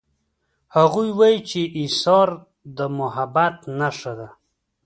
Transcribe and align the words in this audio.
هغوی 0.75 1.09
وایي 1.19 1.39
چې 1.49 1.61
ایثار 1.79 2.27
د 2.77 2.79
محبت 2.97 3.55
نښه 3.79 4.13
ده 4.19 4.29